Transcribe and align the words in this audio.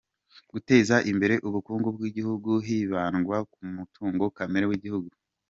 Guteza 0.53 0.95
imbere 1.11 1.35
ubukungu 1.47 1.87
bw’igihugu 1.95 2.49
hibandwa 2.65 3.37
ku 3.53 3.61
mutungo 3.75 4.23
kamere 4.37 4.65
w’igihugu 4.69 5.11